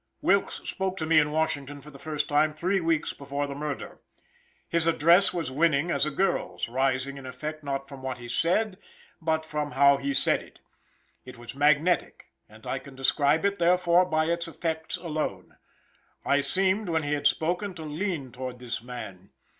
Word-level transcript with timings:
Wilkes 0.23 0.67
spoke 0.67 0.97
to 0.97 1.05
me 1.05 1.19
in 1.19 1.29
Washington 1.29 1.79
for 1.79 1.91
the 1.91 1.99
first 1.99 2.27
time 2.27 2.55
three 2.55 2.81
weeks 2.81 3.13
before 3.13 3.45
the 3.45 3.53
murder. 3.53 3.99
His 4.67 4.87
address 4.87 5.31
was 5.31 5.51
winning 5.51 5.91
as 5.91 6.07
a 6.07 6.09
girl's, 6.09 6.67
rising 6.67 7.17
in 7.19 7.27
effect 7.27 7.63
not 7.63 7.87
from 7.87 8.01
what 8.01 8.17
he 8.17 8.27
said, 8.27 8.79
but 9.21 9.45
from 9.45 9.73
how 9.73 9.97
he 9.97 10.15
said 10.15 10.41
it. 10.41 10.57
It 11.23 11.37
was 11.37 11.53
magnetic, 11.53 12.31
and 12.49 12.65
I 12.65 12.79
can 12.79 12.95
describe 12.95 13.45
it 13.45 13.59
therefore 13.59 14.05
by 14.05 14.25
its 14.25 14.47
effects 14.47 14.97
alone. 14.97 15.57
I 16.25 16.41
seemed, 16.41 16.89
when 16.89 17.03
he 17.03 17.13
had 17.13 17.27
spoken, 17.27 17.75
to 17.75 17.83
lean 17.83 18.31
toward 18.31 18.57
this 18.57 18.81
man. 18.81 19.29